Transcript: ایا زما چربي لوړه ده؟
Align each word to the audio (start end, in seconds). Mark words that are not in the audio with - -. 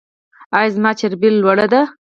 ایا 0.57 0.69
زما 0.75 0.91
چربي 0.99 1.29
لوړه 1.33 1.65
ده؟ 1.73 1.81